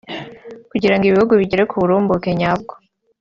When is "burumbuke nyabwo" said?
1.81-2.73